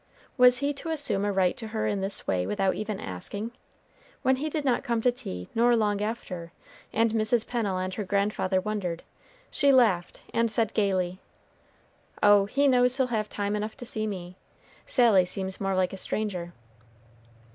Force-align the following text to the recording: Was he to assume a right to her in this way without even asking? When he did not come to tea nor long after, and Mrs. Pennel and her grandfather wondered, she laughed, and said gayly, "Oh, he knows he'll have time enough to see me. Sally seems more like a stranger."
Was 0.35 0.57
he 0.65 0.73
to 0.81 0.89
assume 0.89 1.23
a 1.25 1.31
right 1.31 1.55
to 1.57 1.67
her 1.67 1.85
in 1.85 2.01
this 2.01 2.25
way 2.25 2.47
without 2.47 2.73
even 2.73 2.99
asking? 2.99 3.51
When 4.23 4.37
he 4.37 4.49
did 4.49 4.65
not 4.65 4.83
come 4.83 4.99
to 5.01 5.11
tea 5.11 5.47
nor 5.53 5.75
long 5.75 6.01
after, 6.01 6.51
and 6.91 7.11
Mrs. 7.11 7.45
Pennel 7.47 7.77
and 7.77 7.93
her 7.93 8.03
grandfather 8.03 8.59
wondered, 8.59 9.03
she 9.51 9.71
laughed, 9.71 10.21
and 10.33 10.49
said 10.49 10.73
gayly, 10.73 11.19
"Oh, 12.23 12.45
he 12.45 12.67
knows 12.67 12.97
he'll 12.97 13.05
have 13.13 13.29
time 13.29 13.55
enough 13.55 13.77
to 13.77 13.85
see 13.85 14.07
me. 14.07 14.37
Sally 14.87 15.23
seems 15.23 15.61
more 15.61 15.75
like 15.75 15.93
a 15.93 15.97
stranger." 15.97 16.51